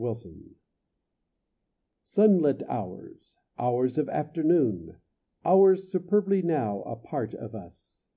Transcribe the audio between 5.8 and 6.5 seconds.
superbly